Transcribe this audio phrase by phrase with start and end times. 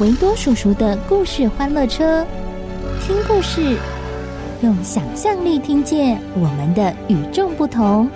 [0.00, 2.24] 维多叔叔的故事欢乐车，
[3.02, 3.76] 听故事，
[4.62, 8.08] 用想象力听见我们的与众不同。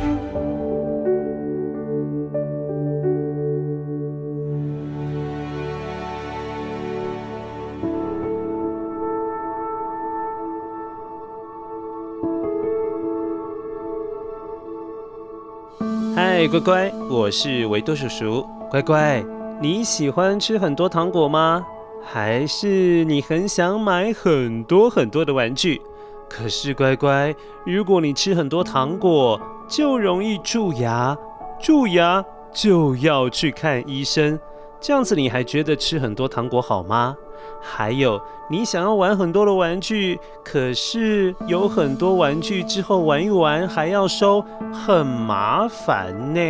[16.16, 18.46] 嗨，乖乖，我是维多叔叔。
[18.70, 19.22] 乖乖，
[19.60, 21.62] 你喜欢吃很多糖果吗？
[22.04, 25.80] 还是你很想买很多很多的玩具？
[26.28, 31.16] 可是乖乖，如果你吃很多糖果，就容易蛀牙，
[31.60, 34.38] 蛀牙就要去看医生。
[34.80, 37.16] 这样子你还觉得吃很多糖果好吗？
[37.60, 46.40] 还有，你想要玩很多的玩具，可是有很多玩具之后玩一玩还要收，很麻烦呢。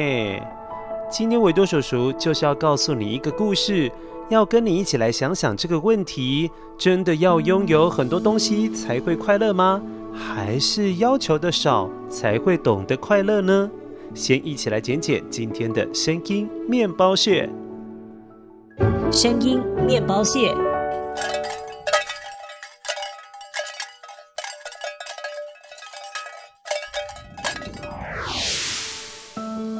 [1.10, 3.90] 今天维多叔叔就是要告诉你一个故事，
[4.30, 9.82] 要跟你一起来想想这个问题：真的要拥有很多东西才会快乐吗？
[10.12, 13.70] 还是要求的少才会懂得快乐呢？
[14.14, 17.50] 先一起来剪剪今天的声音面包屑。
[19.10, 20.54] 声音面包屑。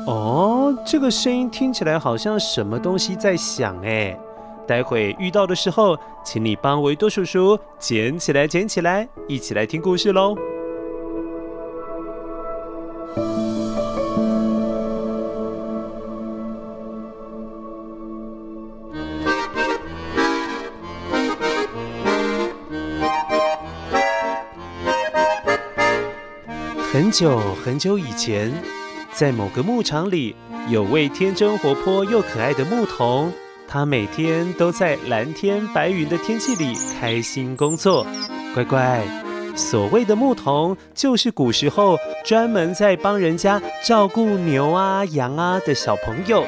[0.07, 4.19] 哦，这个声音听起来好像什么东西在响哎！
[4.67, 10.35] 待会遇到的时候，请你帮维多叔叔捡起来，捡起来，一起来听故事喽。
[26.93, 28.53] 很久很久以前，
[29.13, 30.37] 在某个牧场里，
[30.69, 33.33] 有位天真活泼又可爱的牧童。
[33.67, 38.07] 他每天都在蓝天白云的天气里开心工作。
[38.55, 39.03] 乖乖，
[39.57, 46.47] 所谓的牧童，就是古时候专门在帮人家照顾牛啊、羊啊的小朋友。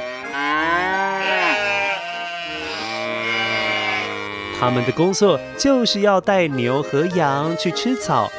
[4.58, 8.30] 他们的工作就是要带牛和羊去吃草。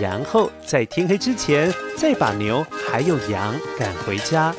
[0.00, 4.54] 然后在天黑之前，再把牛还有羊赶回家。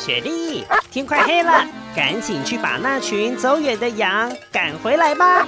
[0.00, 1.62] 雪莉，天快黑了，
[1.94, 5.46] 赶紧去把那群走远的羊赶回来吧。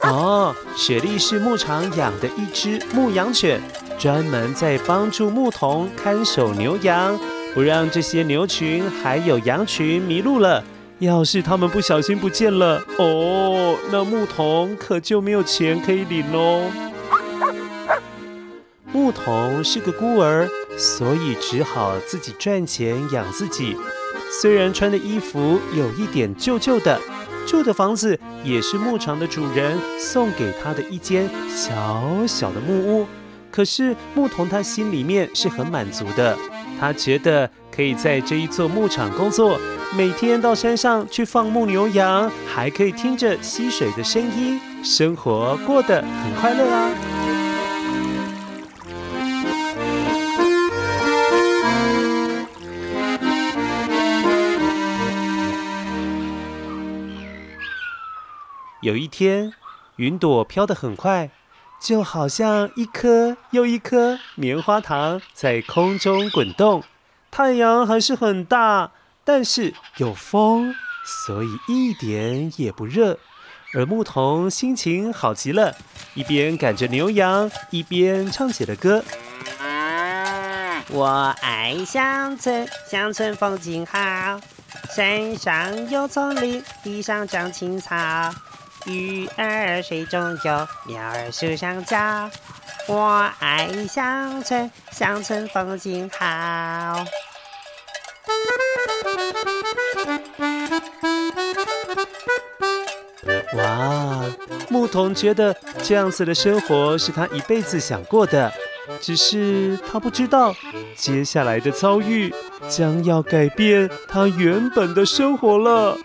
[0.00, 3.60] 哦，雪莉是牧场养的一只牧羊犬，
[3.96, 7.16] 专门在帮助牧童看守牛羊。
[7.54, 10.64] 不让这些牛群还有羊群迷路了。
[10.98, 16.64] 要是他们不小心不见了，哦，那牧童可就没有钱可以领喽。
[18.92, 20.48] 牧童是个孤儿，
[20.80, 23.76] 所以只好自己赚钱养自己。
[24.40, 26.98] 虽然穿的衣服有一点旧旧的，
[27.46, 33.06] 住的房子也是牧场的主人送给他的一间小小的木屋，
[33.50, 36.34] 可是牧童他心里面是很满足的。
[36.80, 39.60] 他觉得可以在这一座牧场工作，
[39.94, 47.39] 每天到山上去放牧牛羊，还可以听着溪水的声音，生活过得很快乐啊。
[58.90, 59.52] 有一天，
[59.96, 61.30] 云朵飘得很快。
[61.80, 66.82] 就好像一颗又一颗棉花糖在空中滚动，
[67.30, 68.90] 太阳还是很大，
[69.24, 73.16] 但是有风，所以一点也不热。
[73.74, 75.72] 而牧童心情好极了，
[76.14, 79.04] 一边赶着牛羊，一边唱起了歌。
[80.88, 84.40] 我爱乡村，乡村风景好，
[84.94, 87.96] 山上有丛林，地上长青草，
[88.86, 92.30] 鱼儿水中游，鸟儿树上叫。
[92.86, 96.26] 我爱乡村，乡村风景好。
[103.54, 104.24] 哇，
[104.68, 108.52] 牧童觉得这样子的生活是他一辈子想过的，
[109.00, 110.54] 只是他不知道
[110.96, 112.34] 接下来的遭遇
[112.68, 115.96] 将要改变他原本的生活了。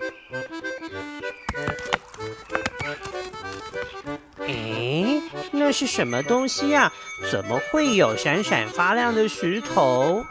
[5.76, 6.90] 是什么东西啊？
[7.30, 10.24] 怎么会有闪闪发亮的石头？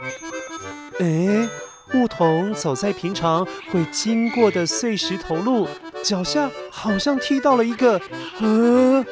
[1.01, 1.47] 诶，
[1.93, 5.69] 牧童走在平常会经过的碎石头路，
[6.03, 8.01] 脚下好像踢到了一个，
[8.41, 9.05] 呃，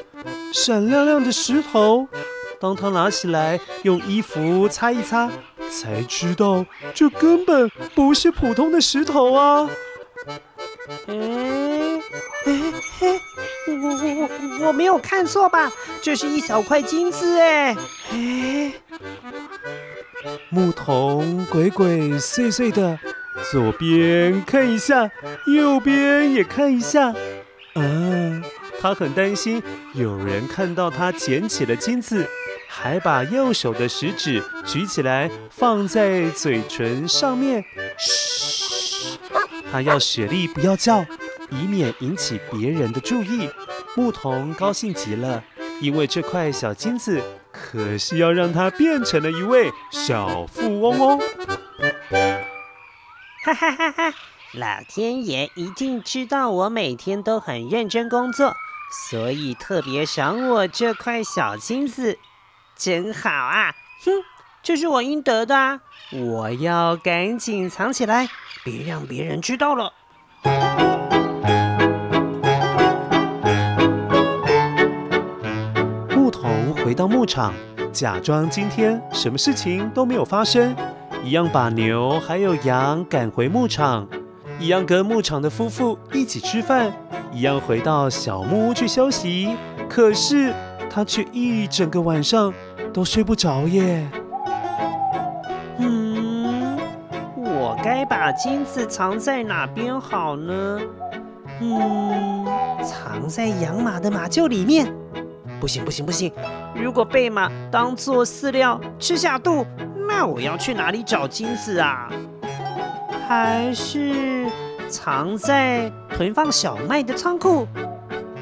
[0.55, 2.09] 闪亮亮的石头。
[2.59, 5.31] 当他拿起来用衣服擦一擦，
[5.71, 6.65] 才知道
[6.95, 9.69] 这根本不是普通的石头啊！
[11.09, 12.01] 诶，
[12.47, 13.21] 诶，诶。
[13.69, 14.29] 我我
[14.61, 15.71] 我我没有看错吧？
[16.03, 17.77] 这是一小块金子哎！
[18.11, 18.73] 哎，
[20.49, 22.99] 牧童鬼鬼祟祟的，
[23.51, 25.11] 左边看一下，
[25.47, 27.09] 右边也看一下。
[27.75, 28.43] 啊，
[28.81, 29.63] 他很担心
[29.95, 32.29] 有人看到他捡起了金子，
[32.69, 37.65] 还把右手的食指举起来放在嘴唇上面。
[37.97, 39.19] 嘘，
[39.71, 41.07] 他要雪莉不要叫。
[41.53, 43.49] 以免引起别人的注意，
[43.95, 45.45] 牧童高兴极了，
[45.81, 47.23] 因为这块小金子
[47.53, 51.21] 可是要让他变成了一位小富翁哦！
[53.45, 54.15] 哈哈哈哈！
[54.55, 58.55] 老天爷一定知道我每天都很认真工作，
[59.11, 62.19] 所以特别赏我这块小金子，
[62.77, 63.75] 真好啊！
[64.05, 64.13] 哼，
[64.63, 65.81] 这是我应得的啊，
[66.13, 68.29] 我要赶紧藏起来，
[68.63, 69.93] 别让别人知道了。
[76.93, 77.55] 回到牧场，
[77.91, 80.77] 假装今天什么事情都没有发生，
[81.25, 84.07] 一样把牛还有羊赶回牧场，
[84.59, 86.93] 一样跟牧场的夫妇一起吃饭，
[87.33, 89.57] 一样回到小木屋去休息。
[89.89, 90.53] 可是
[90.91, 92.53] 他却一整个晚上
[92.93, 94.07] 都睡不着耶。
[95.79, 96.77] 嗯，
[97.39, 100.79] 我该把金子藏在哪边好呢？
[101.63, 102.45] 嗯，
[102.85, 104.93] 藏在养马的马厩里面。
[105.63, 106.33] 不行不行不行！
[106.75, 109.65] 如果被马当做饲料吃下肚，
[110.09, 112.11] 那我要去哪里找金子啊？
[113.29, 114.45] 还是
[114.89, 117.69] 藏在囤放小麦的仓库？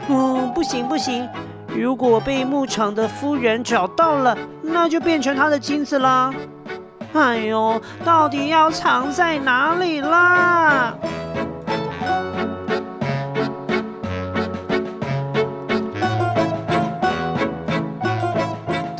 [0.08, 1.28] 嗯，不行不行！
[1.76, 6.32] 如果被牧场的夫人找到了，那就变成她的金子啦！
[7.12, 10.94] 哎呦，到底要藏在哪里啦？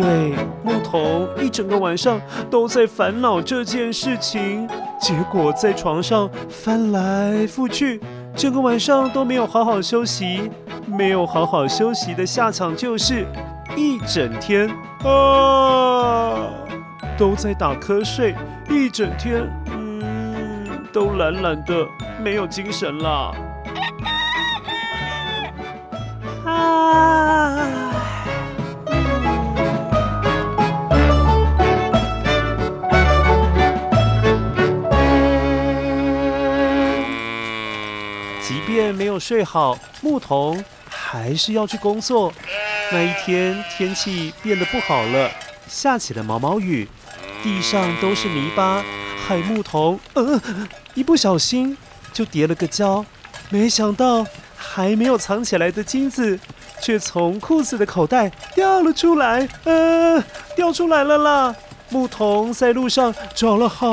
[0.01, 2.21] 对，牧童一整个晚上
[2.51, 4.69] 都在烦恼这件事情，
[5.01, 8.01] 结果在床上翻来覆去，
[8.35, 10.51] 整个晚上都没有好好休息。
[10.87, 13.25] 没有好好休息的下场就是
[13.77, 14.69] 一整天
[15.05, 16.51] 啊，
[17.17, 18.35] 都在打瞌睡，
[18.69, 21.87] 一整天，嗯，都懒懒的，
[22.21, 23.33] 没有精神了。
[38.43, 42.33] 即便没有睡好，牧童还是要去工作。
[42.93, 45.31] 那一天天气变得不好了，
[45.69, 46.89] 下起了毛毛雨，
[47.43, 48.83] 地上都是泥巴，
[49.27, 50.41] 害牧童呃
[50.95, 51.77] 一不小心
[52.13, 53.05] 就跌了个跤。
[53.49, 56.39] 没想到还没有藏起来的金子，
[56.83, 60.23] 却从裤子的口袋掉了出来，呃，
[60.57, 61.55] 掉出来了啦！
[61.91, 63.89] 牧童在路上找了好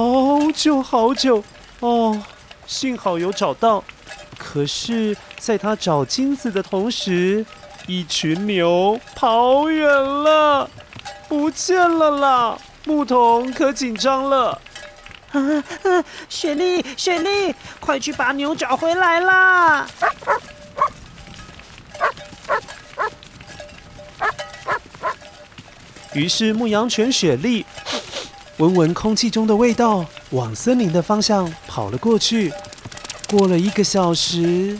[0.54, 1.44] 久好久，
[1.80, 2.20] 哦，
[2.66, 3.84] 幸好有找到。
[4.38, 7.46] 可是，在他找金子的同时，
[7.86, 10.70] 一群牛跑远了，
[11.28, 12.58] 不见了啦！
[12.86, 14.62] 牧童可紧张了。
[15.32, 15.40] 啊
[15.84, 16.06] 啊！
[16.30, 19.88] 雪莉，雪莉，快去把牛找回来啦！
[26.14, 27.66] 于是，牧羊犬雪莉
[28.58, 32.52] 闻闻空气中的味道，往森林的方向跑了过去。
[33.30, 34.78] 过了一个小时，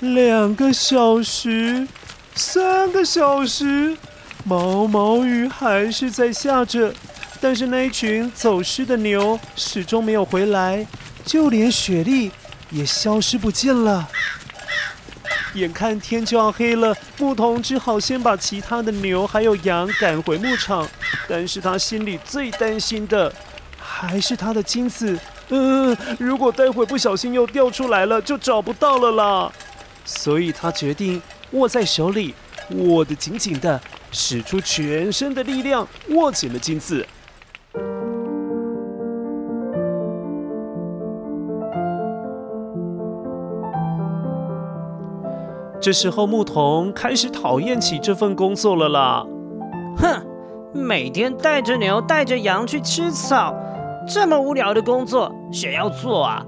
[0.00, 1.88] 两个小时，
[2.34, 3.96] 三个小时，
[4.44, 6.92] 毛毛雨还是在下着，
[7.40, 10.86] 但是那一群走失的牛始终没有回来，
[11.24, 12.30] 就连雪莉
[12.70, 14.06] 也消失不见了。
[15.54, 20.86] 眼看天就要黑了，牧童只好先把其他的牛还有羊赶回牧场。
[21.26, 23.32] 但是他心里最担心的
[23.78, 25.18] 还是他的金子。
[25.48, 29.52] 嗯，如果待会不小心又掉出来了，就找不到了啦。
[30.04, 31.20] 所以他决定
[31.52, 32.34] 握在手里，
[32.70, 37.06] 握得紧紧的，使出全身的力量，握紧了金子。
[45.80, 49.24] 这时候，牧童开始讨厌起这份工作了啦。
[49.98, 50.20] 哼，
[50.72, 53.54] 每天带着牛、带着羊去吃草，
[54.06, 56.42] 这么无聊的工作，谁要做啊？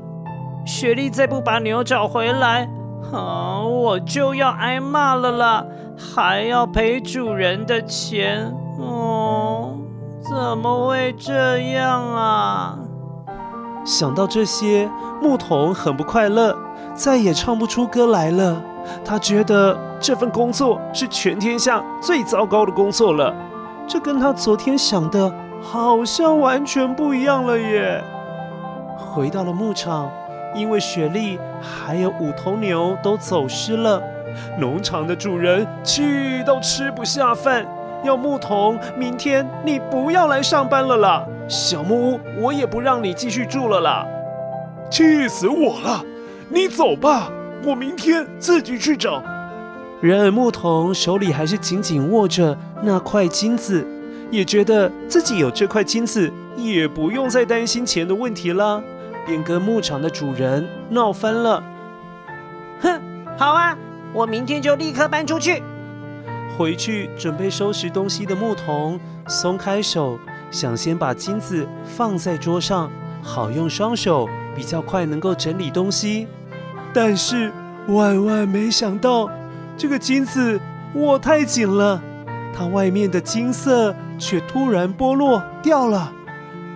[0.65, 2.69] 雪莉再不把牛找回来，
[3.13, 5.65] 啊，我就要挨骂了啦！
[5.97, 9.75] 还要赔主人的钱，哦，
[10.23, 12.79] 怎么会这样啊？
[13.85, 14.89] 想到这些，
[15.21, 16.57] 牧童很不快乐，
[16.95, 18.63] 再也唱不出歌来了。
[19.05, 23.35] 他觉得这份工作是全天下最糟糕的工作了，
[23.89, 28.03] 这跟他昨天想的好像完全不一样了耶。
[28.97, 30.11] 回到了牧场，
[30.55, 34.03] 因为雪莉还有五头牛都走失了，
[34.59, 37.67] 农场的主人气到吃不下饭，
[38.05, 44.07] 要牧童明天你不要来上班了啦，小木屋我也不让你继续住了啦，
[44.91, 46.05] 气死我了！
[46.49, 47.31] 你走吧。
[47.65, 49.21] 我明天自己去找。
[50.01, 53.85] 然而牧童手里还是紧紧握着那块金子，
[54.31, 58.83] 也觉得自己有这块金子，也不用再担心钱的问题了，
[59.27, 61.63] 便跟牧场的主人闹翻了。
[62.81, 63.01] 哼，
[63.37, 63.77] 好啊，
[64.13, 65.63] 我明天就立刻搬出去。
[66.57, 70.19] 回去准备收拾东西的牧童松开手，
[70.51, 72.91] 想先把金子放在桌上，
[73.23, 76.27] 好用双手比较快能够整理东西。
[76.93, 77.53] 但是
[77.87, 79.31] 万万没想到，
[79.77, 80.61] 这个金子
[80.95, 82.03] 握太紧了，
[82.53, 86.13] 它外面的金色却突然剥落掉了。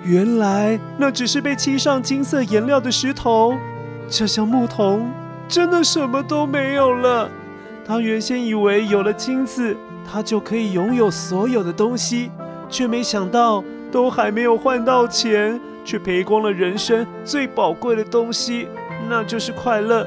[0.04, 3.54] 原来那只是被漆上金色颜料的石头。
[4.08, 5.11] 这下牧童
[5.49, 7.28] 真的什么都没有了。
[7.84, 9.76] 他原先以为有了金子，
[10.11, 12.30] 他就可以拥有所有的东西，
[12.68, 18.68] 却没想到都还没有换到钱，却赔光了人生最宝贵的东西。
[19.08, 20.06] 那就是快乐，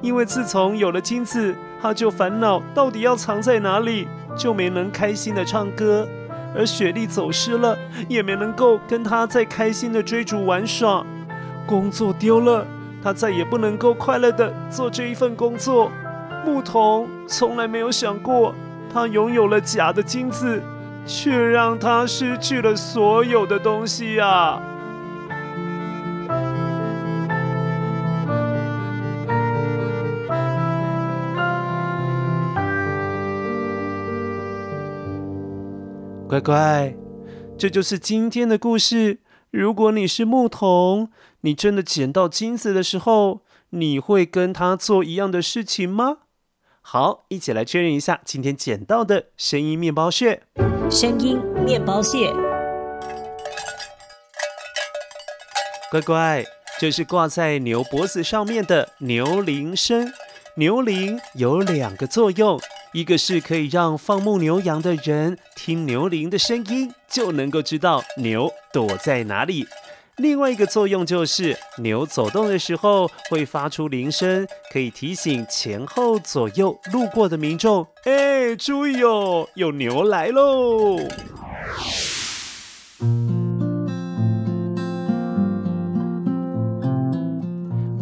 [0.00, 6.04] 因为自从有了金子，他就烦恼到底要藏在哪里，就没能开心的唱歌；
[6.54, 7.76] 而雪莉走失了，
[8.08, 11.04] 也没能够跟他再开心的追逐玩耍。
[11.66, 12.66] 工作丢了，
[13.02, 15.90] 他再也不能够快乐的做这一份工作。
[16.44, 18.54] 牧童从来没有想过，
[18.92, 20.60] 他拥有了假的金子，
[21.06, 24.60] 却让他失去了所有的东西呀。
[36.32, 36.94] 乖乖，
[37.58, 39.20] 这就是今天的故事。
[39.50, 41.10] 如果你是牧童，
[41.42, 46.20] 你真的捡到金子的时候，你会跟他做一样的事情吗？
[46.80, 50.44] 好，一起来确认一下今天捡到的声音面包屑。
[50.90, 52.32] 声音面包屑，
[55.90, 56.42] 乖乖，
[56.80, 60.10] 这是挂在牛脖子上面的牛铃声。
[60.56, 62.58] 牛铃有两个作用。
[62.92, 69.64] 一个是可以让放牧牛羊的人听牛铃的声音，就能够知道牛躲在哪里；
[70.16, 80.98] 另外一个作用就是牛走动的时候会发出铃声，可以提醒前后左右路过的民众：“哎，注意哦，有牛来喽！”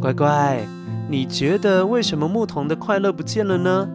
[0.00, 0.66] 乖乖，
[1.08, 3.88] 你觉得为什么牧童的快乐不见了呢？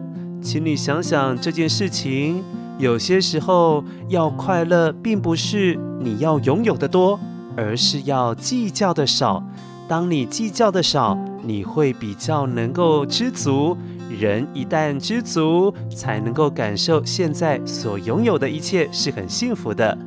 [0.46, 2.40] 请你想想这件事情，
[2.78, 7.18] 有些时候要快乐，并不是你要拥有的多，
[7.56, 9.42] 而是要计较的少。
[9.88, 13.76] 当你计较的少，你会比较能够知足。
[14.20, 19.98] 人一旦知足，才能够感受现在所拥有的一切是很幸福的。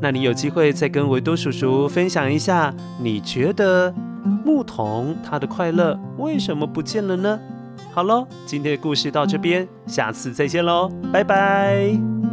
[0.00, 3.94] 那你有机会再跟维多叔叔分享一下，你觉得
[4.44, 7.38] 牧童他的快乐为什么不见了呢？
[7.96, 12.25] 好喽，今天的故事到这边，下次再见喽，拜拜。